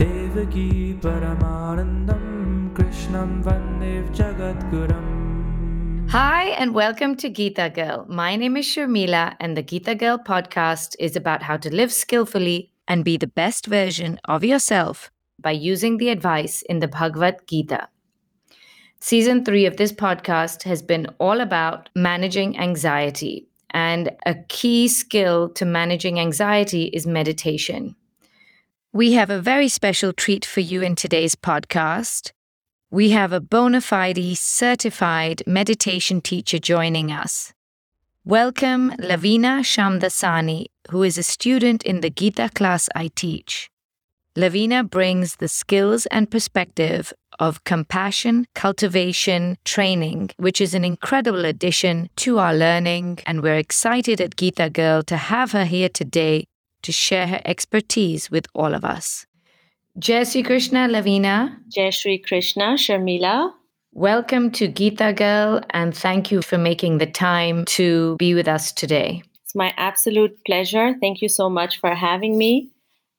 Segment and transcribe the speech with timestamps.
[0.00, 0.66] देवकी
[1.04, 2.26] परमानन्दं
[2.76, 5.08] कृष्णं वन्दे जगद्गुरम्
[6.12, 8.04] Hi, and welcome to Geeta Girl.
[8.08, 12.70] My name is Sharmila, and the Geeta Girl podcast is about how to live skillfully
[12.86, 15.10] and be the best version of yourself
[15.40, 17.88] by using the advice in the Bhagavad Gita.
[18.98, 23.46] Season three of this podcast has been all about managing anxiety.
[23.75, 27.97] and a key skill to managing anxiety is meditation.
[28.93, 32.31] We have a very special treat for you in today's podcast.
[32.89, 37.53] We have a bona fide certified meditation teacher joining us.
[38.23, 43.69] Welcome Lavina Shamdasani, who is a student in the Gita class I teach.
[44.37, 52.09] Lavina brings the skills and perspective of compassion, cultivation, training, which is an incredible addition
[52.17, 53.19] to our learning.
[53.25, 56.47] And we're excited at Gita Girl to have her here today
[56.81, 59.25] to share her expertise with all of us.
[59.97, 61.57] Jai Sri Krishna, Lavina.
[61.73, 63.53] Jai Sri Krishna, Sharmila.
[63.93, 68.73] Welcome to Gita Girl, and thank you for making the time to be with us
[68.73, 69.23] today.
[69.45, 70.93] It's my absolute pleasure.
[70.99, 72.74] Thank you so much for having me.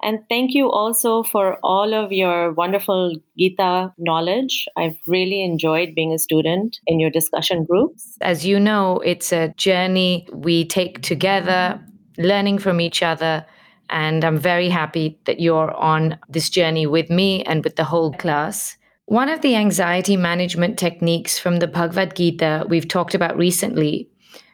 [0.06, 4.68] And thank you also for all of your wonderful Gita knowledge.
[4.76, 8.16] I've really enjoyed being a student in your discussion groups.
[8.20, 11.80] As you know, it's a journey we take together,
[12.18, 13.44] learning from each other.
[13.90, 18.12] And I'm very happy that you're on this journey with me and with the whole
[18.12, 18.76] class.
[19.06, 24.08] One of the anxiety management techniques from the Bhagavad Gita we've talked about recently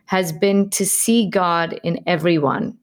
[0.07, 2.79] has been to see God in everyone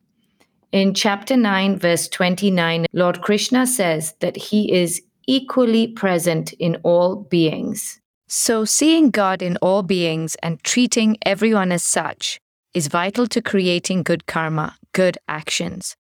[0.71, 7.15] in chapter 9, verse 29, Lord Krishna says that he is equally present in all
[7.15, 7.99] beings.
[8.27, 12.39] So, seeing God in all beings and treating everyone as such
[12.73, 15.95] is vital to creating good karma, good actions.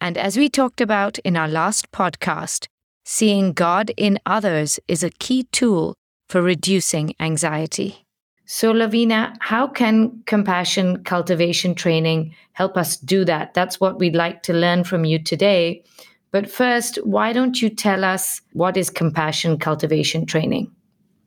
[0.00, 2.66] And as we talked about in our last podcast,
[3.04, 5.94] seeing God in others is a key tool
[6.28, 8.03] for reducing anxiety.
[8.46, 13.54] So, Lavina, how can compassion cultivation training help us do that?
[13.54, 15.82] That's what we'd like to learn from you today.
[16.30, 20.70] But first, why don't you tell us what is compassion cultivation training?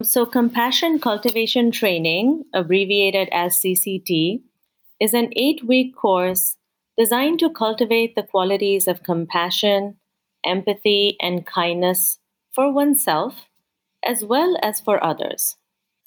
[0.03, 4.41] So, compassion cultivation training, abbreviated as CCT,
[4.99, 6.55] is an eight week course
[6.97, 9.97] designed to cultivate the qualities of compassion,
[10.45, 12.19] empathy, and kindness
[12.51, 13.45] for oneself
[14.05, 15.56] as well as for others.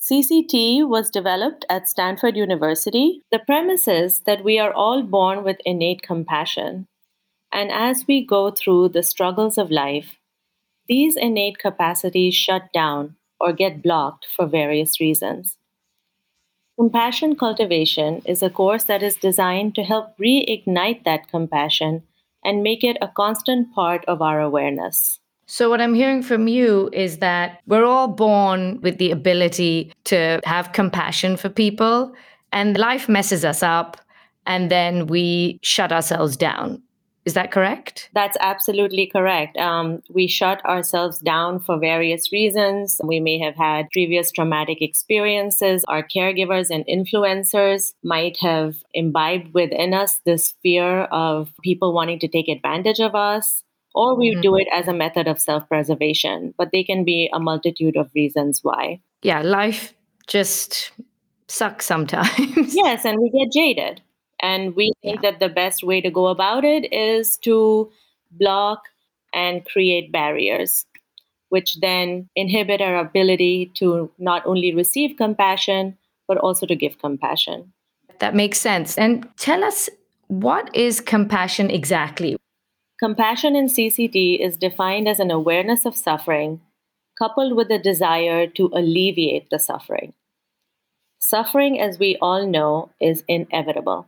[0.01, 3.23] CCT was developed at Stanford University.
[3.31, 6.87] The premise is that we are all born with innate compassion.
[7.53, 10.17] And as we go through the struggles of life,
[10.89, 15.59] these innate capacities shut down or get blocked for various reasons.
[16.79, 22.05] Compassion Cultivation is a course that is designed to help reignite that compassion
[22.43, 25.21] and make it a constant part of our awareness.
[25.53, 30.41] So, what I'm hearing from you is that we're all born with the ability to
[30.45, 32.15] have compassion for people,
[32.53, 34.01] and life messes us up,
[34.47, 36.81] and then we shut ourselves down.
[37.25, 38.11] Is that correct?
[38.15, 39.57] That's absolutely correct.
[39.57, 43.01] Um, we shut ourselves down for various reasons.
[43.03, 45.85] We may have had previous traumatic experiences.
[45.89, 52.29] Our caregivers and influencers might have imbibed within us this fear of people wanting to
[52.29, 53.65] take advantage of us
[53.95, 54.41] or we mm-hmm.
[54.41, 56.55] do it as a method of self preservation.
[56.57, 59.01] But they can be a multitude of reasons why.
[59.23, 59.95] Yeah, life
[60.27, 60.93] just
[61.49, 62.75] sucks sometimes.
[62.75, 64.01] yes, and we get jaded.
[64.43, 65.31] And we think yeah.
[65.31, 67.91] that the best way to go about it is to
[68.31, 68.83] block
[69.35, 70.87] and create barriers,
[71.51, 77.73] which then inhibit our ability to not only receive compassion, but also to give compassion.
[78.21, 78.97] That makes sense.
[78.97, 79.91] And tell us
[80.29, 82.37] what is compassion exactly?
[83.03, 86.61] Compassion in CCT is defined as an awareness of suffering
[87.19, 90.13] coupled with a desire to alleviate the suffering.
[91.19, 94.07] Suffering, as we all know, is inevitable.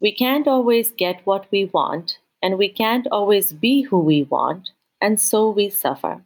[0.00, 4.70] We can't always get what we want, and we can't always be who we want,
[5.00, 6.22] and so we suffer.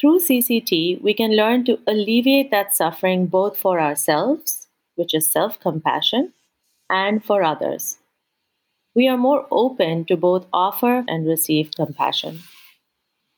[0.00, 5.58] Through CCT, we can learn to alleviate that suffering both for ourselves, which is self
[5.58, 6.32] compassion,
[6.88, 7.98] and for others,
[8.94, 12.40] we are more open to both offer and receive compassion.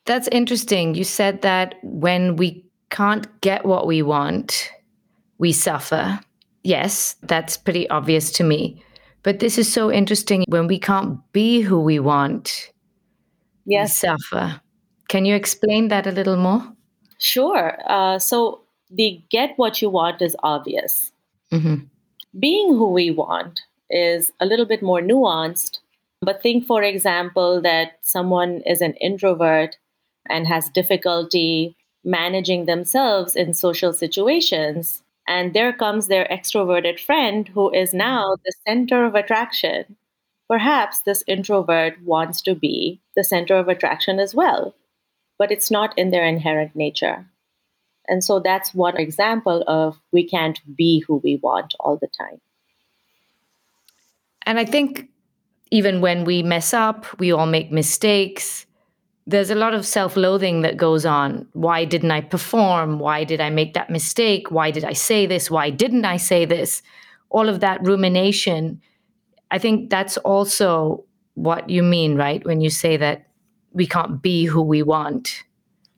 [0.07, 0.95] That's interesting.
[0.95, 4.71] You said that when we can't get what we want,
[5.39, 6.21] we suffer.
[6.65, 8.83] Yes, that's pretty obvious to me.
[9.23, 10.45] But this is so interesting.
[10.49, 12.73] When we can't be who we want,
[13.65, 14.03] yes.
[14.03, 14.61] we suffer.
[15.09, 16.63] Can you explain that a little more?
[17.19, 17.79] Sure.
[17.87, 21.13] Uh, so, the get what you want is obvious.
[21.53, 21.85] Mm-hmm.
[22.39, 23.61] Being who we want
[23.93, 25.79] is a little bit more nuanced.
[26.21, 29.77] But think, for example, that someone is an introvert
[30.29, 35.03] and has difficulty managing themselves in social situations.
[35.29, 39.97] And there comes their extroverted friend who is now the center of attraction.
[40.49, 44.75] Perhaps this introvert wants to be the center of attraction as well,
[45.39, 47.27] but it's not in their inherent nature.
[48.09, 52.41] And so that's one example of we can't be who we want all the time.
[54.47, 55.09] And I think
[55.71, 58.67] even when we mess up, we all make mistakes.
[59.27, 61.47] There's a lot of self loathing that goes on.
[61.53, 62.99] Why didn't I perform?
[62.99, 64.51] Why did I make that mistake?
[64.51, 65.51] Why did I say this?
[65.51, 66.83] Why didn't I say this?
[67.31, 68.81] All of that rumination.
[69.51, 71.05] I think that's also
[71.35, 72.45] what you mean, right?
[72.45, 73.27] When you say that
[73.73, 75.45] we can't be who we want.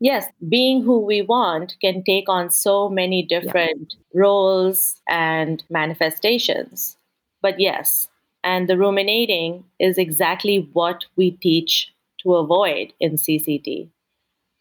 [0.00, 4.20] Yes, being who we want can take on so many different yeah.
[4.20, 6.96] roles and manifestations.
[7.42, 8.08] But yes,
[8.44, 13.88] and the ruminating is exactly what we teach to avoid in CCT.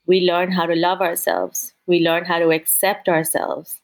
[0.08, 3.82] We learn how to love ourselves, we learn how to accept ourselves.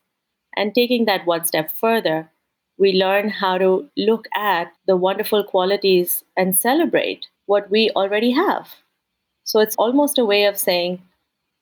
[0.56, 2.32] And taking that one step further,
[2.78, 8.70] we learn how to look at the wonderful qualities and celebrate what we already have.
[9.44, 11.02] So it's almost a way of saying,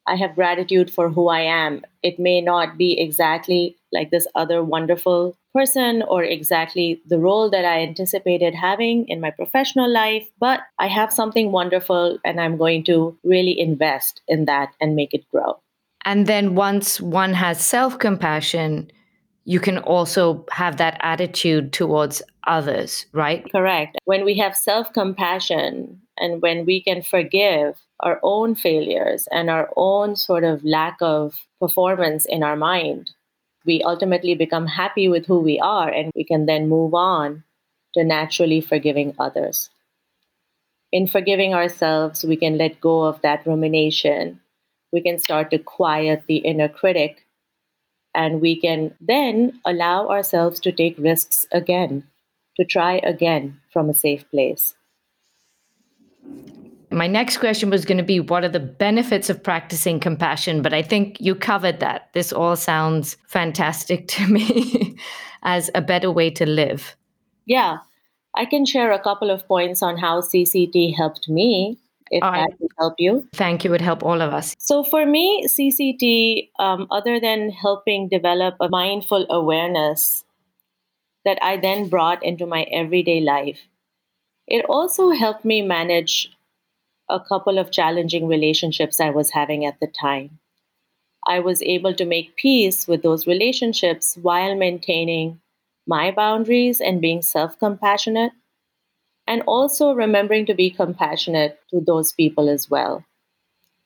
[0.05, 1.83] I have gratitude for who I am.
[2.03, 7.65] It may not be exactly like this other wonderful person or exactly the role that
[7.65, 12.83] I anticipated having in my professional life, but I have something wonderful and I'm going
[12.85, 15.59] to really invest in that and make it grow.
[16.05, 18.91] And then once one has self compassion,
[19.45, 23.49] you can also have that attitude towards others, right?
[23.51, 23.97] Correct.
[24.05, 29.69] When we have self compassion and when we can forgive our own failures and our
[29.75, 33.11] own sort of lack of performance in our mind,
[33.67, 37.43] we ultimately become happy with who we are and we can then move on
[37.93, 39.69] to naturally forgiving others.
[40.91, 44.39] In forgiving ourselves, we can let go of that rumination.
[44.93, 47.25] We can start to quiet the inner critic
[48.15, 52.03] and we can then allow ourselves to take risks again,
[52.55, 54.75] to try again from a safe place.
[56.97, 60.63] My next question was going to be what are the benefits of practicing compassion?
[60.63, 62.09] But I think you covered that.
[62.13, 64.97] This all sounds fantastic to me
[65.43, 66.95] as a better way to live.
[67.45, 67.77] Yeah,
[68.35, 71.77] I can share a couple of points on how CCT helped me
[72.09, 73.27] if all that would help you.
[73.33, 74.55] Thank you, It would help all of us.
[74.57, 80.23] So, for me, CCT, um, other than helping develop a mindful awareness
[81.25, 83.59] that I then brought into my everyday life,
[84.47, 86.31] it also helped me manage
[87.09, 90.39] a couple of challenging relationships I was having at the time.
[91.27, 95.41] I was able to make peace with those relationships while maintaining
[95.85, 98.31] my boundaries and being self compassionate,
[99.25, 103.05] and also remembering to be compassionate to those people as well.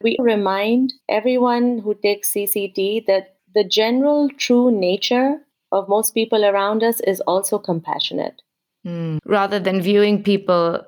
[0.02, 5.42] We remind everyone who takes CCT that the general true nature
[5.72, 8.42] of most people around us is also compassionate.
[8.86, 9.20] Mm.
[9.26, 10.82] Rather than viewing people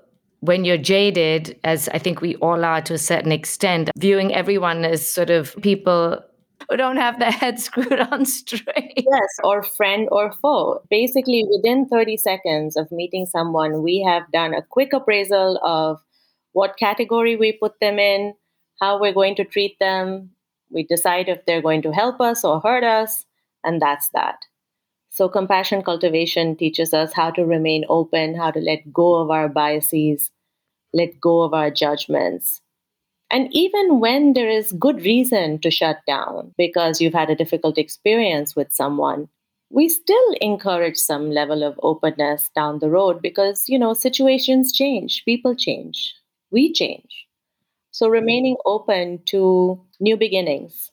[0.43, 4.83] when you're jaded, as I think we all are to a certain extent, viewing everyone
[4.83, 6.19] as sort of people
[6.69, 8.93] who don't have their heads screwed on straight.
[8.97, 10.81] Yes, or friend or foe.
[10.89, 16.01] Basically, within 30 seconds of meeting someone, we have done a quick appraisal of
[16.51, 18.33] what category we put them in,
[18.81, 20.31] how we're going to treat them.
[20.69, 23.25] We decide if they're going to help us or hurt us,
[23.63, 24.39] and that's that.
[25.09, 29.47] So, compassion cultivation teaches us how to remain open, how to let go of our
[29.47, 30.31] biases,
[30.93, 32.61] let go of our judgments.
[33.29, 37.77] And even when there is good reason to shut down because you've had a difficult
[37.77, 39.27] experience with someone,
[39.69, 45.23] we still encourage some level of openness down the road because, you know, situations change,
[45.25, 46.13] people change,
[46.51, 47.25] we change.
[47.89, 50.91] So remaining open to new beginnings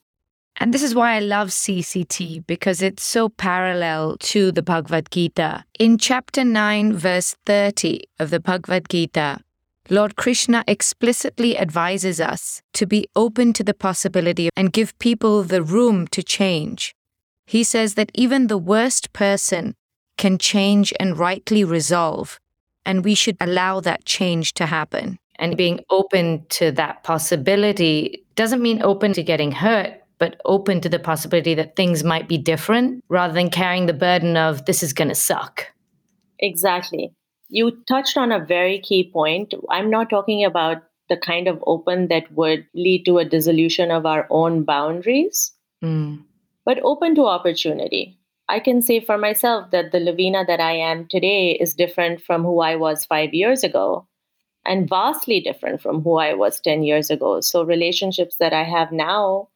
[0.60, 5.64] and this is why I love CCT because it's so parallel to the Bhagavad Gita.
[5.78, 9.40] In chapter 9, verse 30 of the Bhagavad Gita,
[9.92, 15.64] Lord Krishna explicitly advises us to be open to the possibility and give people the
[15.64, 16.94] room to change.
[17.44, 19.74] He says that even the worst person
[20.16, 22.38] can change and rightly resolve,
[22.86, 25.18] and we should allow that change to happen.
[25.40, 30.88] And being open to that possibility doesn't mean open to getting hurt, but open to
[30.88, 34.92] the possibility that things might be different rather than carrying the burden of this is
[34.92, 35.66] going to suck.
[36.38, 37.12] Exactly.
[37.50, 39.54] You touched on a very key point.
[39.68, 44.06] I'm not talking about the kind of open that would lead to a dissolution of
[44.06, 45.52] our own boundaries,
[45.84, 46.22] mm.
[46.64, 48.16] but open to opportunity.
[48.48, 52.42] I can say for myself that the Lavina that I am today is different from
[52.42, 54.08] who I was five years ago
[54.66, 57.40] and vastly different from who I was 10 years ago.
[57.40, 59.48] So relationships that I have now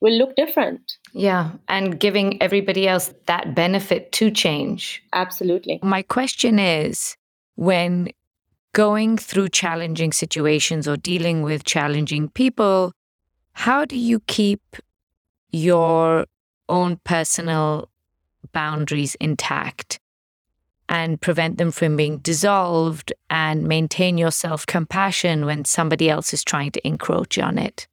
[0.00, 0.80] will look different.
[1.12, 1.50] Yeah.
[1.68, 5.02] And giving everybody else that benefit to change.
[5.12, 5.78] Absolutely.
[5.82, 7.17] My question is
[7.58, 8.08] when
[8.72, 12.92] going through challenging situations or dealing with challenging people,
[13.50, 14.62] how do you keep
[15.50, 16.24] your
[16.68, 17.88] own personal
[18.52, 19.98] boundaries intact
[20.88, 26.44] and prevent them from being dissolved and maintain your self compassion when somebody else is
[26.44, 27.88] trying to encroach on it?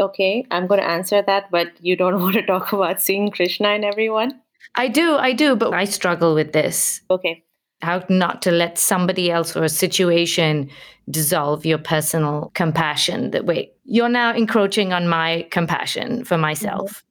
[0.00, 3.74] Okay, I'm going to answer that, but you don't want to talk about seeing Krishna
[3.74, 4.40] in everyone?
[4.74, 7.02] I do, I do, but I struggle with this.
[7.10, 7.42] Okay.
[7.82, 10.70] How not to let somebody else or a situation
[11.08, 13.30] dissolve your personal compassion.
[13.30, 16.90] That wait, you're now encroaching on my compassion for myself.
[16.90, 17.02] Mm-hmm.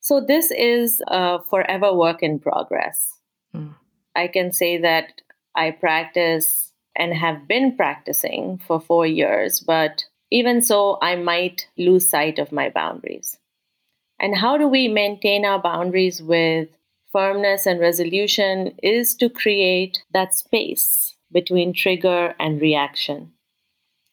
[0.00, 3.12] So, this is a forever work in progress.
[3.54, 3.74] Mm.
[4.14, 5.20] I can say that
[5.54, 12.08] I practice and have been practicing for four years, but even so, I might lose
[12.08, 13.38] sight of my boundaries.
[14.18, 16.68] And how do we maintain our boundaries with
[17.16, 23.32] firmness and resolution is to create that space between trigger and reaction.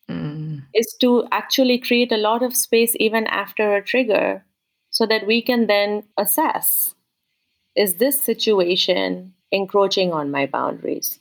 [0.10, 0.64] Mm.
[0.74, 4.46] Is to actually create a lot of space even after a trigger
[4.90, 6.96] so that we can then assess
[7.76, 11.20] is this situation encroaching on my boundaries?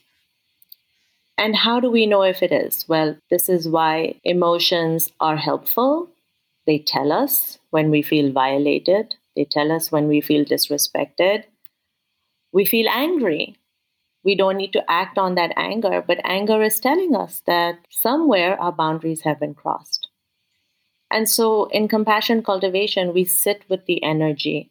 [1.37, 2.85] And how do we know if it is?
[2.87, 6.07] Well, this is why emotions are helpful.
[6.65, 11.43] They tell us when we feel violated, they tell us when we feel disrespected.
[12.53, 13.57] We feel angry.
[14.23, 18.59] We don't need to act on that anger, but anger is telling us that somewhere
[18.61, 20.07] our boundaries have been crossed.
[21.11, 24.69] And so in compassion cultivation, we sit with the energy.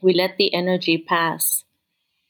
[0.00, 1.64] We let the energy pass.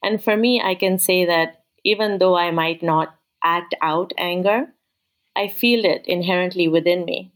[0.03, 3.15] And for me, I can say that even though I might not
[3.45, 4.73] act out anger,
[5.35, 7.33] I feel it inherently within me.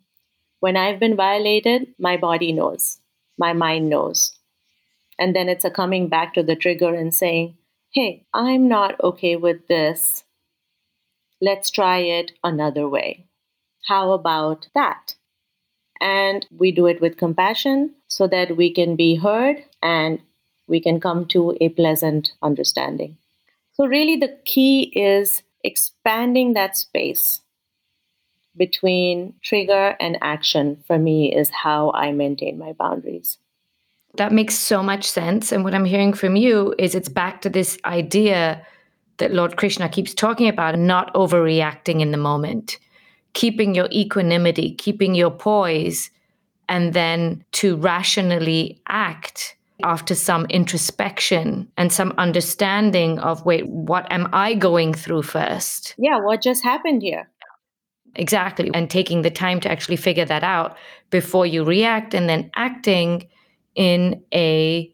[0.61, 2.99] When I've been violated, my body knows,
[3.39, 4.36] my mind knows.
[5.19, 7.57] And then it's a coming back to the trigger and saying,
[7.93, 10.25] hey, I'm not okay with this.
[11.41, 13.27] Let's try it another way.
[13.87, 15.15] How about that?
[16.01, 20.21] And we do it with compassion so that we can be heard and
[20.69, 23.17] we can come to a pleasant understanding.
[23.73, 27.41] So, really, the key is expanding that space
[28.57, 33.39] between trigger and action for me is how I maintain my boundaries.
[34.17, 35.53] That makes so much sense.
[35.53, 38.65] And what I'm hearing from you is it's back to this idea
[39.19, 42.79] that Lord Krishna keeps talking about not overreacting in the moment,
[43.33, 46.11] keeping your equanimity, keeping your poise,
[46.69, 54.29] and then to rationally act after some introspection and some understanding of wait, what am
[54.33, 55.95] I going through first?
[55.99, 57.29] Yeah, what just happened here?
[58.15, 58.71] Exactly.
[58.73, 60.77] And taking the time to actually figure that out
[61.11, 63.29] before you react and then acting
[63.77, 64.93] in a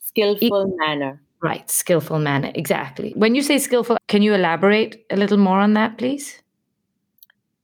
[0.00, 1.22] skillful e- manner.
[1.42, 2.50] Right, skillful manner.
[2.54, 3.12] Exactly.
[3.16, 6.42] When you say skillful, can you elaborate a little more on that, please?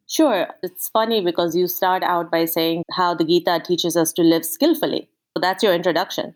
[0.08, 0.46] Sure.
[0.62, 4.44] It's funny because you start out by saying how the Gita teaches us to live
[4.44, 5.08] skillfully.
[5.36, 6.34] So that's your introduction.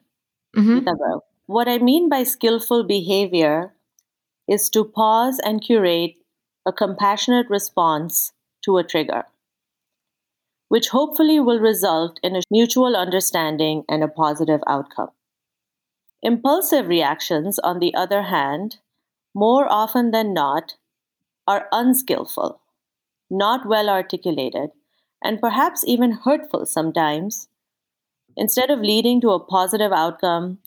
[0.56, 0.88] Mm-hmm.
[1.46, 3.72] What I mean by skillful behavior
[4.48, 6.16] is to pause and curate
[6.66, 8.32] a compassionate response
[8.64, 9.24] to a trigger,
[10.68, 15.10] which hopefully will result in a mutual understanding and a positive outcome.
[16.22, 18.78] Impulsive reactions, on the other hand,
[19.34, 20.76] more often than not,
[21.46, 22.60] are unskillful,
[23.30, 24.70] not well articulated,
[25.22, 27.48] and perhaps even hurtful sometimes
[28.38, 30.58] Instead of leading to a positive outcome,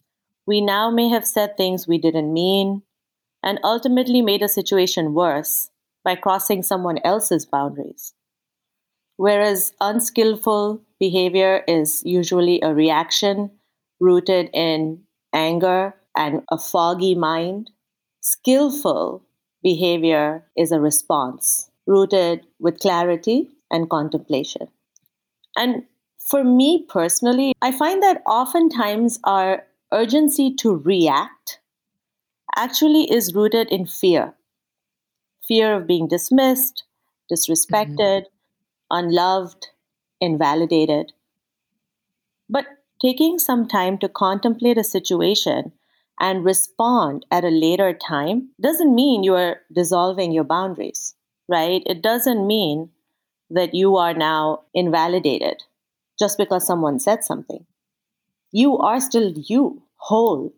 [0.46, 2.82] we now may have said things we didn't mean
[3.42, 5.72] and ultimately made a situation worse
[6.04, 8.14] by crossing someone else's boundaries.
[9.22, 13.52] Whereas unskillful behavior is usually a reaction
[14.00, 17.70] rooted in anger and a foggy mind,
[18.22, 19.22] skillful
[19.62, 24.68] behavior is a response rooted with clarity and contemplation.
[25.56, 25.84] And
[26.18, 31.60] for me personally, I find that oftentimes our urgency to react
[32.56, 34.34] actually is rooted in fear
[35.48, 36.86] fear of being dismissed,
[37.32, 38.41] disrespected, mm-hmm.
[38.92, 39.70] Unloved,
[40.20, 41.14] invalidated.
[42.50, 42.66] But
[43.02, 45.74] taking some time to contemplate a situation
[46.20, 51.16] and respond at a later time doesn't mean you are dissolving your boundaries,
[51.50, 51.82] right?
[51.88, 52.92] It doesn't mean
[53.50, 55.64] that you are now invalidated
[56.20, 57.66] just because someone said something.
[58.52, 60.54] You are still you, whole,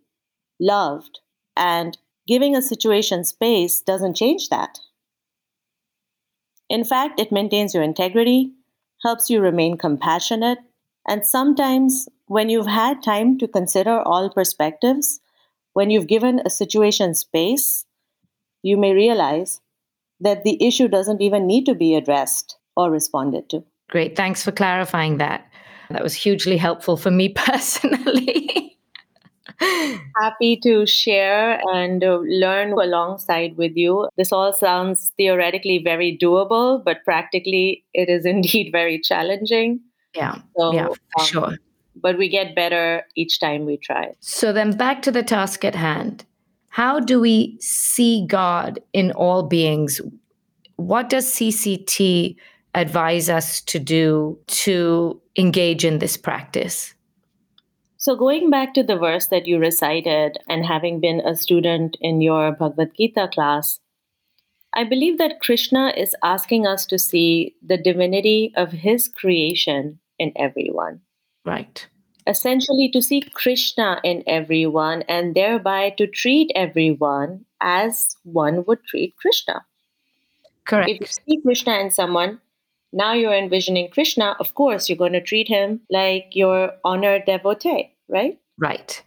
[0.59, 1.19] loved.
[1.55, 1.97] And
[2.27, 4.79] giving a situation space doesn't change that.
[6.69, 8.53] In fact, it maintains your integrity,
[9.03, 10.59] helps you remain compassionate,
[11.07, 15.19] and sometimes when you've had time to consider all perspectives,
[15.73, 17.85] when you've given a situation space,
[18.61, 19.59] you may realize
[20.19, 23.63] that the issue doesn't even need to be addressed or responded to.
[23.89, 24.15] Great.
[24.15, 25.45] Thanks for clarifying that.
[25.89, 28.77] That was hugely helpful for me personally.
[30.21, 34.07] Happy to share and uh, learn alongside with you.
[34.17, 39.81] This all sounds theoretically very doable, but practically it is indeed very challenging.
[40.15, 40.39] Yeah.
[40.57, 41.57] So, yeah, for um, sure.
[41.95, 44.13] But we get better each time we try.
[44.19, 46.25] So then back to the task at hand.
[46.69, 50.01] How do we see God in all beings?
[50.77, 52.35] What does CCT
[52.73, 56.92] advise us to do to engage in this practice?
[58.03, 62.19] So, going back to the verse that you recited and having been a student in
[62.19, 63.79] your Bhagavad Gita class,
[64.73, 70.33] I believe that Krishna is asking us to see the divinity of his creation in
[70.35, 70.99] everyone.
[71.45, 71.87] Right.
[72.27, 79.15] Essentially, to see Krishna in everyone and thereby to treat everyone as one would treat
[79.15, 79.63] Krishna.
[80.67, 80.89] Correct.
[80.89, 82.41] If you see Krishna in someone,
[82.93, 87.92] now you're envisioning Krishna, of course, you're going to treat him like your honored devotee,
[88.09, 88.39] right?
[88.57, 89.01] Right.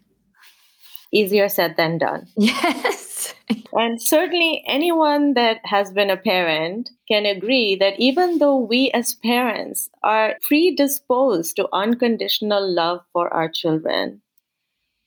[1.12, 2.26] Easier said than done.
[2.36, 3.34] Yes.
[3.72, 9.14] and certainly, anyone that has been a parent can agree that even though we as
[9.14, 14.20] parents are predisposed to unconditional love for our children,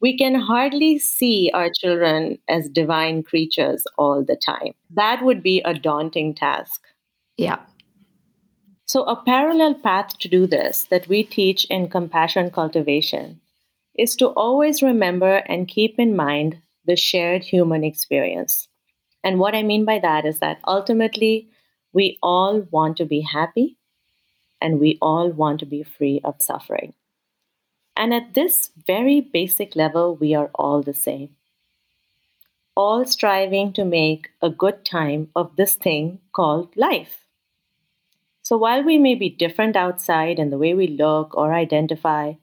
[0.01, 4.73] we can hardly see our children as divine creatures all the time.
[4.91, 6.81] That would be a daunting task.
[7.37, 7.59] Yeah.
[8.85, 13.41] So, a parallel path to do this that we teach in compassion cultivation
[13.99, 18.69] is to always remember and keep in mind the shared human experience.
[19.23, 21.49] And what I mean by that is that ultimately,
[21.91, 23.75] we all want to be happy
[24.61, 26.93] and we all want to be free of suffering.
[27.97, 31.35] And at this very basic level, we are all the same.
[32.75, 37.25] All striving to make a good time of this thing called life.
[38.41, 42.33] So while we may be different outside in the way we look or identify,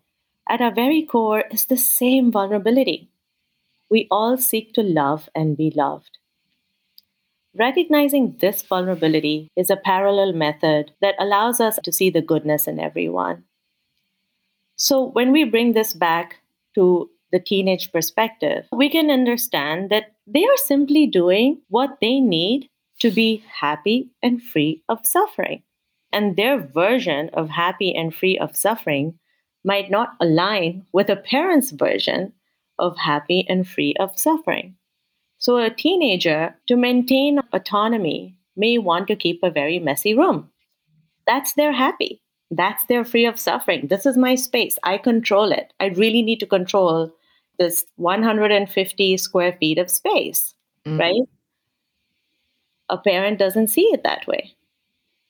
[0.49, 3.11] at our very core is the same vulnerability.
[3.91, 6.19] We all seek to love and be loved.
[7.55, 12.79] Recognizing this vulnerability is a parallel method that allows us to see the goodness in
[12.79, 13.45] everyone.
[14.77, 16.43] So, when we bring this back
[16.75, 22.69] to the teenage perspective, we can understand that they are simply doing what they need
[23.01, 25.63] to be happy and free of suffering
[26.13, 29.19] and their version of happy and free of suffering
[29.67, 32.33] might not align with a parent's version
[32.79, 34.77] of happy and free of suffering.
[35.39, 40.51] So, a teenager, to maintain autonomy, may want to keep a very messy room.
[41.27, 42.23] That's their happy.
[42.51, 43.89] That's their free of suffering.
[43.89, 44.79] This is my space.
[44.85, 45.73] I control it.
[45.81, 47.13] I really need to control
[47.59, 50.55] this 150 square feet of space,
[50.87, 50.99] mm-hmm.
[50.99, 51.23] right?
[52.89, 54.55] A parent doesn't see it that way.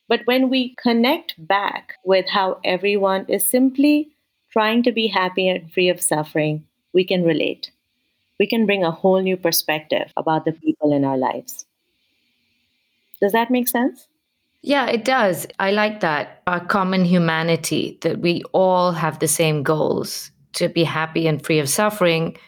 [0.08, 4.15] But when we connect back with how everyone is simply
[4.56, 6.64] trying to be happy and free of suffering,
[6.94, 7.70] we can relate.
[8.40, 11.66] We can bring a whole new perspective about the people in our lives.
[13.20, 14.08] Does that make sense?
[14.62, 15.46] Yeah, it does.
[15.58, 16.40] I like that.
[16.46, 21.58] Our common humanity, that we all have the same goals to be happy and free
[21.58, 22.38] of suffering.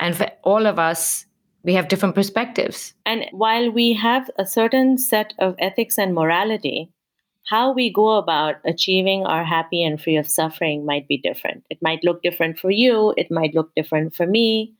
[0.00, 1.24] And for all of us,
[1.62, 2.94] we have different perspectives.
[3.06, 6.90] And while we have a certain set of ethics and morality,
[7.46, 11.64] how we go about achieving our happy and free of suffering might be different.
[11.70, 14.74] It might look different for you, it might look different for me,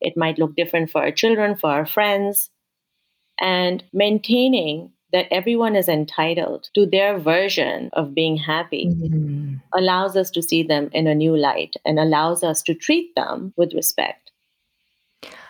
[0.00, 2.50] it might look different for our children, for our friends.
[3.40, 9.54] And maintaining that everyone is entitled to their version of being happy mm-hmm.
[9.74, 13.52] allows us to see them in a new light and allows us to treat them
[13.56, 14.30] with respect.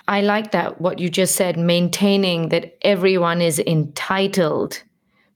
[0.08, 4.82] I like that, what you just said, maintaining that everyone is entitled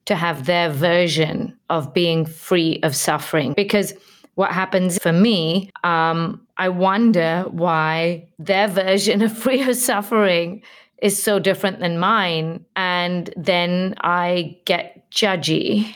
[0.07, 3.55] to have their version of being free of suffering.
[3.55, 3.95] Because
[4.35, 10.63] what happens for me, um, I wonder why their version of free of suffering
[11.03, 12.65] is so different than mine.
[12.77, 15.95] And then I get judgy.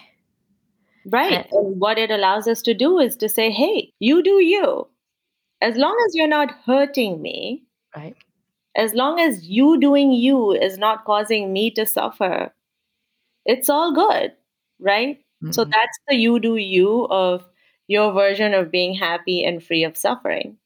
[1.06, 1.46] Right.
[1.50, 4.88] And what it allows us to do is to say, hey, you do you.
[5.60, 7.64] As long as you're not hurting me,
[7.96, 8.14] right
[8.78, 12.54] as long as you doing you is not causing me to suffer,
[13.48, 14.32] it's all good,
[14.78, 15.18] right?
[15.42, 15.52] Mm-hmm.
[15.52, 17.44] So that's the you do you of
[17.88, 20.58] your version of being happy and free of suffering.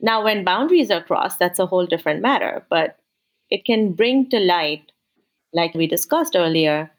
[0.00, 2.98] Now, when boundaries are crossed, that's a whole different matter, but
[3.50, 4.92] it can bring to light,
[5.52, 6.90] like we discussed earlier,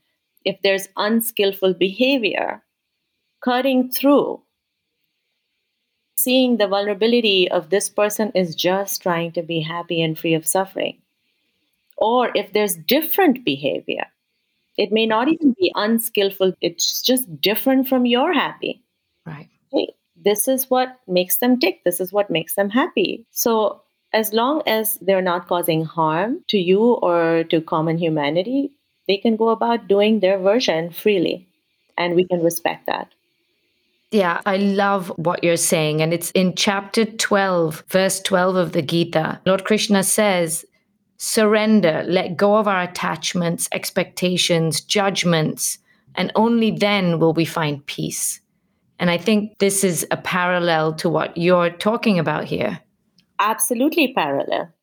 [0.45, 2.61] if there's unskillful behavior
[3.41, 4.41] cutting through,
[6.17, 10.45] seeing the vulnerability of this person is just trying to be happy and free of
[10.45, 11.01] suffering.
[11.97, 14.05] Or if there's different behavior,
[14.77, 18.81] it may not even be unskillful, it's just different from your happy.
[19.25, 19.49] Right.
[19.71, 23.25] Hey, this is what makes them tick, this is what makes them happy.
[23.31, 23.81] So,
[24.13, 28.71] as long as they're not causing harm to you or to common humanity,
[29.07, 31.47] they can go about doing their version freely.
[31.97, 33.09] And we can respect that.
[34.11, 36.01] Yeah, I love what you're saying.
[36.01, 39.41] And it's in chapter 12, verse 12 of the Gita.
[39.45, 40.65] Lord Krishna says,
[41.23, 45.77] surrender, let go of our attachments, expectations, judgments,
[46.15, 48.41] and only then will we find peace.
[48.99, 52.81] And I think this is a parallel to what you're talking about here.
[53.39, 54.73] Absolutely parallel.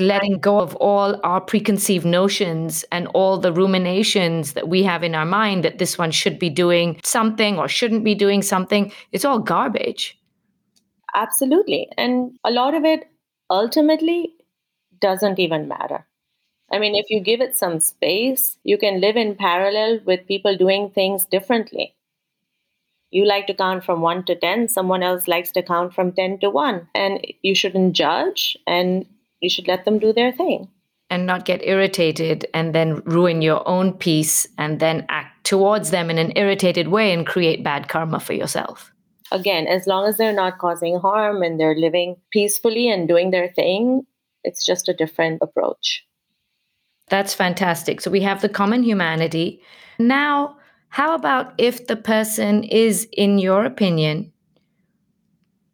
[0.00, 5.14] Letting go of all our preconceived notions and all the ruminations that we have in
[5.14, 8.92] our mind that this one should be doing something or shouldn't be doing something.
[9.12, 10.18] It's all garbage.
[11.14, 11.88] Absolutely.
[11.96, 13.04] And a lot of it
[13.48, 14.33] ultimately
[15.04, 16.06] doesn't even matter.
[16.72, 20.56] I mean, if you give it some space, you can live in parallel with people
[20.56, 21.94] doing things differently.
[23.10, 26.38] You like to count from 1 to 10, someone else likes to count from 10
[26.40, 26.88] to 1.
[26.94, 29.04] And you shouldn't judge and
[29.40, 30.68] you should let them do their thing.
[31.10, 36.08] And not get irritated and then ruin your own peace and then act towards them
[36.08, 38.90] in an irritated way and create bad karma for yourself.
[39.30, 43.52] Again, as long as they're not causing harm and they're living peacefully and doing their
[43.52, 44.06] thing,
[44.44, 46.04] it's just a different approach.
[47.08, 48.00] That's fantastic.
[48.00, 49.60] So we have the common humanity.
[49.98, 50.56] Now,
[50.88, 54.32] how about if the person is, in your opinion,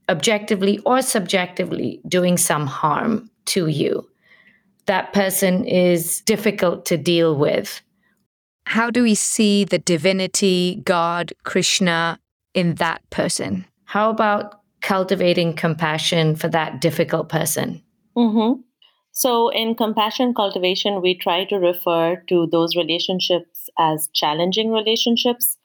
[0.09, 4.09] objectively or subjectively doing some harm to you?
[4.87, 7.81] That person is difficult to deal with.
[8.67, 12.19] How do we see the divinity, God, Krishna
[12.55, 13.67] in that person?
[13.85, 17.83] How about cultivating compassion for that difficult person?
[18.17, 18.61] Mm-hmm.
[19.13, 25.57] So, in compassion cultivation, we try to refer to those relationships as challenging relationships.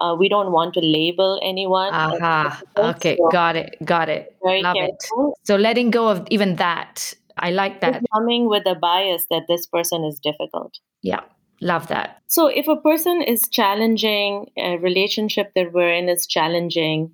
[0.00, 1.92] Uh, we don't want to label anyone.
[1.92, 2.62] Aha.
[2.76, 3.76] Okay, so got it.
[3.84, 4.36] Got it.
[4.42, 5.34] Very Love careful.
[5.36, 5.46] it.
[5.46, 7.14] So, letting go of even that.
[7.36, 8.00] I like that.
[8.12, 10.78] Coming with a bias that this person is difficult.
[11.02, 11.20] Yeah,
[11.60, 12.18] love that.
[12.28, 17.12] So, if a person is challenging, a relationship that we're in is challenging,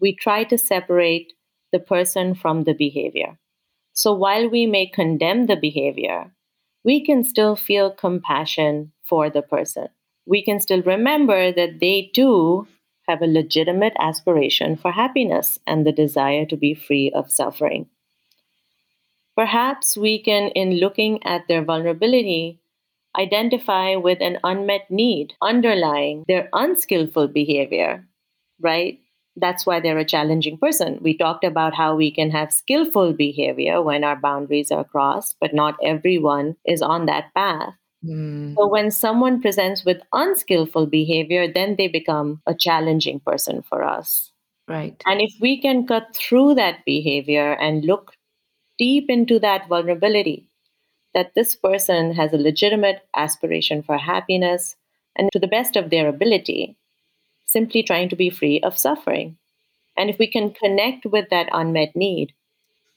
[0.00, 1.32] we try to separate
[1.72, 3.38] the person from the behavior.
[3.94, 6.32] So while we may condemn the behavior,
[6.84, 9.88] we can still feel compassion for the person.
[10.26, 12.66] We can still remember that they too
[13.06, 17.86] have a legitimate aspiration for happiness and the desire to be free of suffering.
[19.36, 22.60] Perhaps we can, in looking at their vulnerability,
[23.16, 28.06] identify with an unmet need underlying their unskillful behavior,
[28.60, 28.98] right?
[29.36, 30.98] That's why they're a challenging person.
[31.00, 35.54] We talked about how we can have skillful behavior when our boundaries are crossed, but
[35.54, 37.74] not everyone is on that path.
[38.04, 38.54] Mm.
[38.54, 44.30] So when someone presents with unskillful behavior, then they become a challenging person for us.
[44.68, 45.00] Right.
[45.06, 48.12] And if we can cut through that behavior and look
[48.78, 50.48] deep into that vulnerability,
[51.12, 54.76] that this person has a legitimate aspiration for happiness
[55.16, 56.76] and to the best of their ability,
[57.54, 59.36] simply trying to be free of suffering.
[59.96, 62.34] And if we can connect with that unmet need,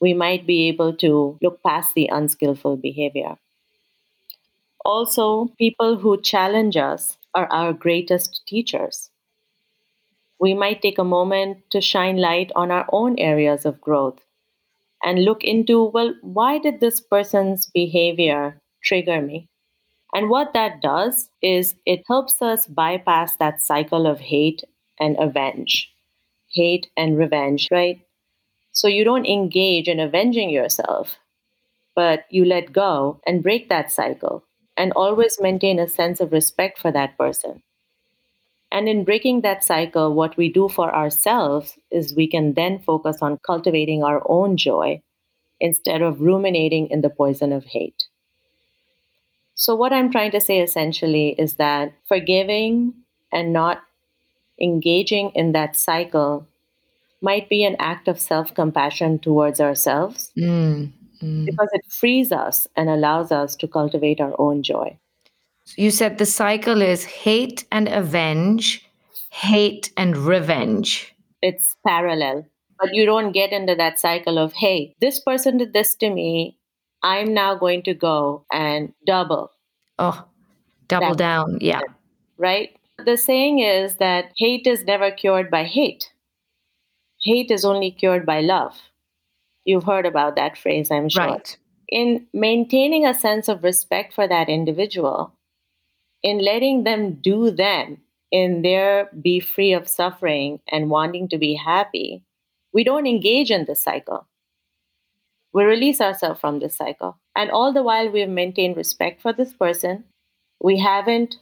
[0.00, 3.36] we might be able to look past the unskillful behavior.
[4.84, 9.10] Also, people who challenge us are our greatest teachers.
[10.40, 14.18] We might take a moment to shine light on our own areas of growth
[15.04, 19.48] and look into well, why did this person's behavior trigger me?
[20.14, 24.64] And what that does is it helps us bypass that cycle of hate
[24.98, 25.92] and avenge,
[26.50, 28.00] hate and revenge, right?
[28.72, 31.18] So you don't engage in avenging yourself,
[31.94, 34.44] but you let go and break that cycle
[34.76, 37.62] and always maintain a sense of respect for that person.
[38.70, 43.18] And in breaking that cycle, what we do for ourselves is we can then focus
[43.22, 45.02] on cultivating our own joy
[45.60, 48.04] instead of ruminating in the poison of hate.
[49.58, 52.94] So, what I'm trying to say essentially is that forgiving
[53.32, 53.82] and not
[54.60, 56.46] engaging in that cycle
[57.20, 60.92] might be an act of self compassion towards ourselves Mm,
[61.22, 61.46] mm.
[61.46, 64.96] because it frees us and allows us to cultivate our own joy.
[65.76, 68.86] You said the cycle is hate and avenge,
[69.30, 71.14] hate and revenge.
[71.42, 72.46] It's parallel.
[72.80, 76.57] but you don't get into that cycle of, hey, this person did this to me.
[77.02, 79.52] I'm now going to go and double.
[79.98, 80.24] Oh,
[80.88, 81.58] double That- down.
[81.60, 81.80] Yeah.
[82.36, 82.70] right?
[83.04, 86.12] The saying is that hate is never cured by hate.
[87.22, 88.76] Hate is only cured by love.
[89.64, 91.24] You've heard about that phrase, I'm sure.
[91.24, 91.56] Right.
[91.88, 95.32] In maintaining a sense of respect for that individual,
[96.22, 97.98] in letting them do them,
[98.30, 102.24] in their be free of suffering and wanting to be happy,
[102.72, 104.26] we don't engage in this cycle.
[105.52, 107.18] We release ourselves from this cycle.
[107.34, 110.04] And all the while, we've maintained respect for this person.
[110.60, 111.36] We haven't,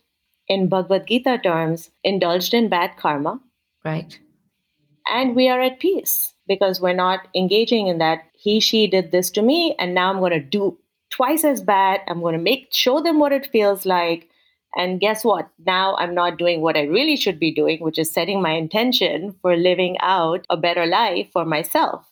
[0.48, 3.40] in Bhagavad Gita terms, indulged in bad karma.
[3.84, 4.18] Right.
[5.08, 9.30] And we are at peace because we're not engaging in that he, she did this
[9.32, 10.78] to me, and now I'm going to do
[11.10, 12.00] twice as bad.
[12.06, 14.28] I'm going to make show them what it feels like.
[14.76, 15.48] And guess what?
[15.64, 19.34] Now I'm not doing what I really should be doing, which is setting my intention
[19.40, 22.06] for living out a better life for myself.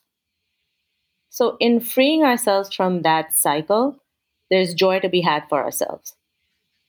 [1.34, 3.96] So, in freeing ourselves from that cycle,
[4.50, 6.14] there's joy to be had for ourselves.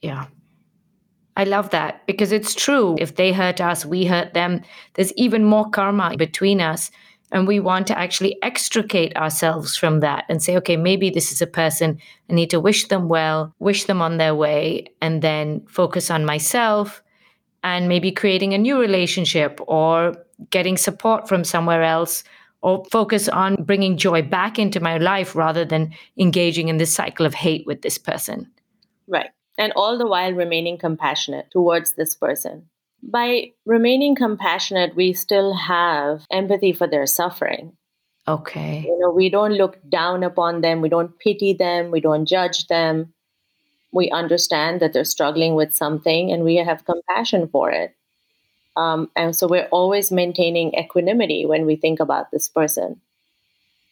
[0.03, 0.27] Yeah.
[1.35, 2.95] I love that because it's true.
[2.99, 4.61] If they hurt us, we hurt them.
[4.93, 6.91] There's even more karma between us.
[7.31, 11.41] And we want to actually extricate ourselves from that and say, okay, maybe this is
[11.41, 11.97] a person.
[12.29, 16.23] I need to wish them well, wish them on their way, and then focus on
[16.23, 17.01] myself
[17.63, 20.15] and maybe creating a new relationship or
[20.51, 22.23] getting support from somewhere else
[22.61, 27.25] or focus on bringing joy back into my life rather than engaging in this cycle
[27.25, 28.51] of hate with this person.
[29.07, 29.29] Right.
[29.57, 32.69] And all the while remaining compassionate towards this person.
[33.03, 37.77] By remaining compassionate, we still have empathy for their suffering.
[38.27, 38.83] Okay.
[38.87, 42.67] You know, we don't look down upon them, we don't pity them, we don't judge
[42.67, 43.13] them.
[43.91, 47.95] We understand that they're struggling with something and we have compassion for it.
[48.77, 52.99] Um, and so we're always maintaining equanimity when we think about this person.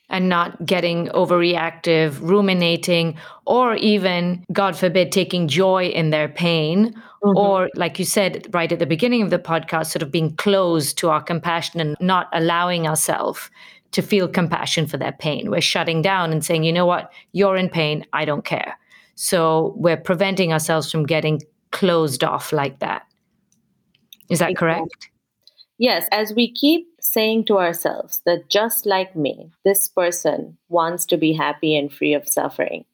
[0.10, 6.94] and not getting overreactive, ruminating, or even, God forbid, taking joy in their pain.
[7.22, 10.98] Or, like you said right at the beginning of the podcast, sort of being closed
[10.98, 13.50] to our compassion and not allowing ourselves
[13.92, 15.50] to feel compassion for their pain.
[15.50, 18.78] We're shutting down and saying, you know what, you're in pain, I don't care.
[19.16, 21.42] So we're preventing ourselves from getting
[21.72, 23.03] closed off like that.
[24.30, 25.10] Is that correct?
[25.78, 31.18] Yes, as we keep saying to ourselves that just like me, this person wants to
[31.18, 32.86] be happy and free of suffering.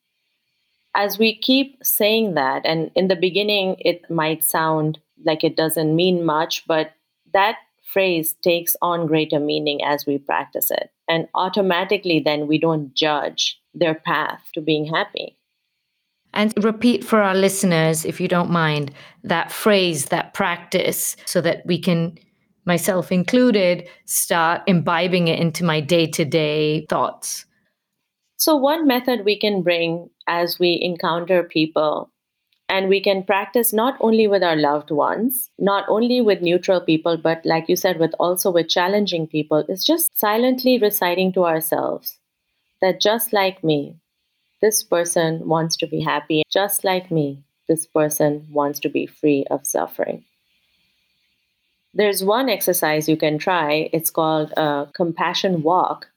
[0.96, 5.96] As we keep saying that, and in the beginning, it might sound like it doesn't
[5.96, 6.94] mean much, but
[7.34, 10.92] that phrase takes on greater meaning as we practice it.
[11.08, 15.39] And automatically, then we don't judge their path to being happy.
[16.34, 21.66] And repeat for our listeners, if you don't mind, that phrase, that practice, so that
[21.66, 22.18] we can,
[22.66, 27.46] myself included, start imbibing it into my day to day thoughts.
[28.38, 32.12] So, one method we can bring as we encounter people,
[32.70, 37.18] and we can practice not only with our loved ones, not only with neutral people,
[37.18, 42.20] but like you said, with also with challenging people, is just silently reciting to ourselves
[42.82, 43.98] that just like me,
[44.62, 46.44] this person wants to be happy.
[46.50, 50.26] Just like me, this person wants to be free of suffering.
[51.94, 53.90] There's one exercise you can try.
[53.94, 56.08] It's called a compassion walk.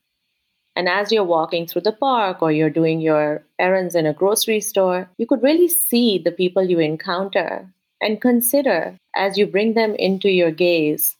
[0.74, 4.60] And as you're walking through the park or you're doing your errands in a grocery
[4.60, 9.94] store, you could really see the people you encounter and consider as you bring them
[9.94, 11.16] into your gaze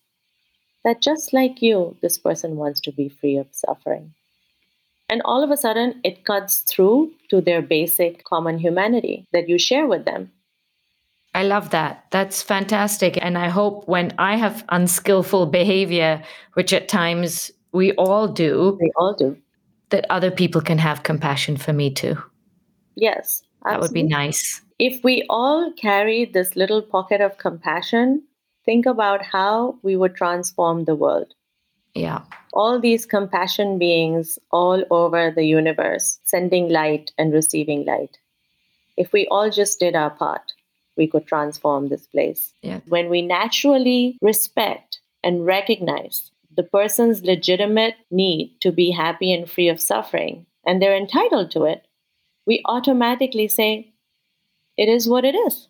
[0.85, 4.15] that just like you, this person wants to be free of suffering.
[5.13, 9.59] And all of a sudden, it cuts through to their basic common humanity that you
[9.59, 10.33] share with them.
[11.35, 12.07] I love that.
[12.11, 13.19] That's fantastic.
[13.21, 16.23] And I hope when I have unskillful behavior,
[16.55, 19.37] which at times we all do, They all do.
[19.91, 22.17] that other people can have compassion for me too.
[22.95, 23.43] Yes.
[23.67, 24.63] That would be nice.
[24.79, 28.23] If we all carry this little pocket of compassion,
[28.65, 31.35] think about how we would transform the world.
[31.95, 32.23] Yeah.
[32.53, 38.19] All these compassion beings all over the universe, sending light and receiving light.
[38.97, 40.53] If we all just did our part,
[40.97, 42.53] we could transform this place.
[42.63, 42.81] Yeah.
[42.89, 49.69] When we naturally respect and recognize the person's legitimate need to be happy and free
[49.69, 51.87] of suffering, and they're entitled to it,
[52.47, 53.95] we automatically say,
[54.77, 55.69] it is what it is.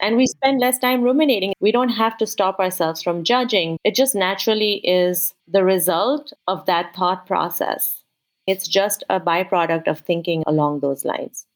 [0.00, 1.54] And we spend less time ruminating.
[1.60, 3.78] We don't have to stop ourselves from judging.
[3.82, 8.02] It just naturally is the result of that thought process.
[8.46, 11.46] It's just a byproduct of thinking along those lines.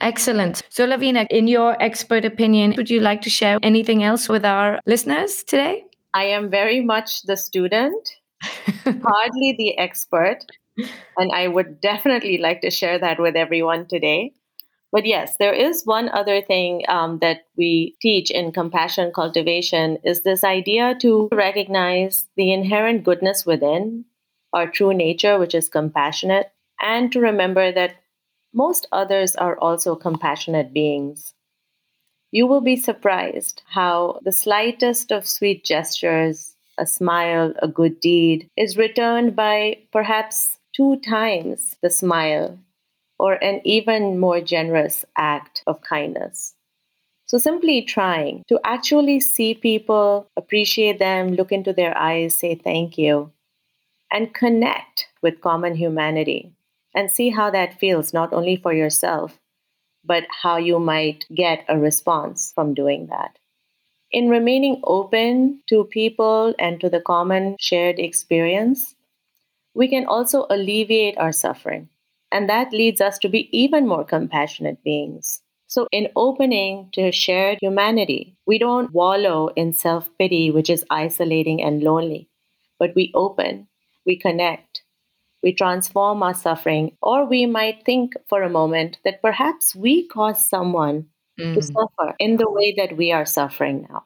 [0.00, 0.62] Excellent.
[0.70, 4.80] So, Lavina, in your expert opinion, would you like to share anything else with our
[4.86, 5.84] listeners today?
[6.14, 8.16] I am very much the student
[8.84, 10.38] hardly the expert.
[11.18, 14.32] And I would definitely like to share that with everyone today.
[14.92, 20.22] But yes, there is one other thing um, that we teach in compassion cultivation is
[20.22, 24.04] this idea to recognize the inherent goodness within
[24.52, 26.50] our true nature, which is compassionate,
[26.80, 27.94] and to remember that
[28.52, 31.34] most others are also compassionate beings.
[32.32, 38.48] You will be surprised how the slightest of sweet gestures, a smile, a good deed,
[38.56, 42.58] is returned by perhaps two times the smile
[43.20, 46.54] or an even more generous act of kindness.
[47.26, 52.96] So, simply trying to actually see people, appreciate them, look into their eyes, say thank
[52.98, 53.30] you,
[54.10, 56.52] and connect with common humanity
[56.94, 59.38] and see how that feels, not only for yourself,
[60.04, 63.38] but how you might get a response from doing that.
[64.10, 68.96] In remaining open to people and to the common shared experience,
[69.74, 71.88] we can also alleviate our suffering.
[72.32, 75.42] And that leads us to be even more compassionate beings.
[75.66, 81.62] So, in opening to shared humanity, we don't wallow in self pity, which is isolating
[81.62, 82.28] and lonely,
[82.78, 83.68] but we open,
[84.04, 84.82] we connect,
[85.42, 90.48] we transform our suffering, or we might think for a moment that perhaps we caused
[90.48, 91.06] someone
[91.38, 91.54] mm.
[91.54, 94.04] to suffer in the way that we are suffering now.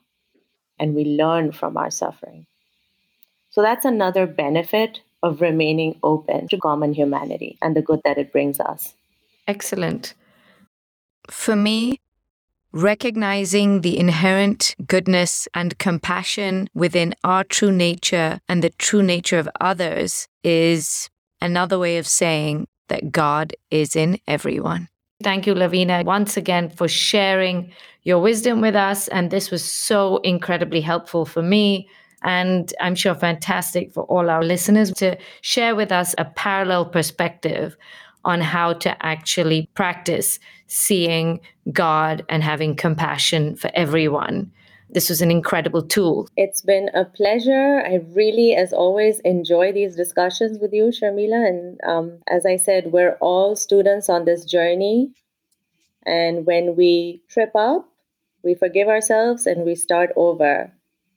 [0.78, 2.46] And we learn from our suffering.
[3.50, 8.30] So that's another benefit of remaining open to common humanity and the good that it
[8.30, 8.94] brings us.
[9.48, 10.14] Excellent.
[11.30, 12.00] For me,
[12.72, 19.48] recognizing the inherent goodness and compassion within our true nature and the true nature of
[19.60, 21.08] others is
[21.40, 24.88] another way of saying that God is in everyone.
[25.22, 29.08] Thank you, Lavina, once again for sharing your wisdom with us.
[29.08, 31.88] And this was so incredibly helpful for me.
[32.24, 37.76] And I'm sure fantastic for all our listeners to share with us a parallel perspective
[38.24, 41.40] on how to actually practice seeing
[41.72, 44.50] God and having compassion for everyone
[44.94, 46.28] this was an incredible tool.
[46.36, 47.82] It's been a pleasure.
[47.84, 51.48] I really, as always, enjoy these discussions with you, Sharmila.
[51.48, 55.10] And um, as I said, we're all students on this journey.
[56.06, 57.88] And when we trip up,
[58.44, 60.72] we forgive ourselves and we start over.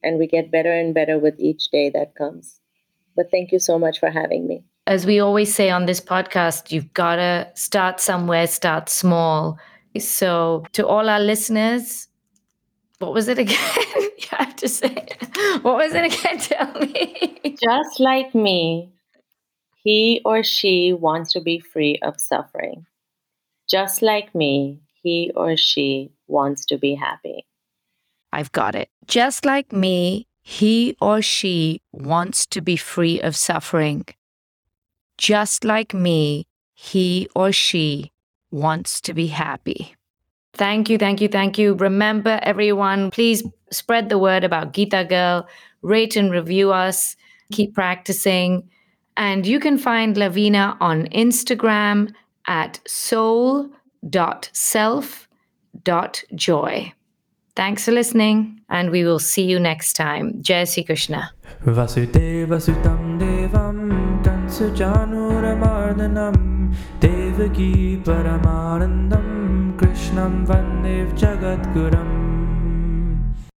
[0.08, 2.62] And we get better and better with each day that comes.
[3.18, 4.64] But thank you so much for having me.
[4.86, 9.58] As we always say on this podcast, you've got to start somewhere, start small.
[10.00, 12.08] So, to all our listeners,
[13.00, 13.58] what was it again?
[13.98, 15.08] you have to say
[15.62, 16.38] What was it again?
[16.40, 17.58] Tell me.
[17.62, 18.94] Just like me,
[19.84, 22.86] he or she wants to be free of suffering.
[23.68, 27.47] Just like me, he or she wants to be happy.
[28.32, 28.90] I've got it.
[29.08, 34.06] Just like me, he or she wants to be free of suffering.
[35.18, 38.12] Just like me, he or she
[38.52, 39.96] wants to be happy.
[40.54, 41.74] Thank you, thank you, thank you.
[41.74, 45.48] Remember, everyone, please spread the word about Gita Girl,
[45.82, 47.16] rate and review us,
[47.52, 48.70] keep practicing.
[49.16, 52.14] And you can find Lavina on Instagram
[52.48, 53.74] at soul.self.joy.
[57.58, 60.44] Thanks for listening, and we will see you next time.
[60.44, 61.32] Jai Sri Krishna.
[61.66, 64.22] Vasudevasutam Devam
[67.00, 67.98] Devaki
[69.78, 71.18] Krishnam Vandev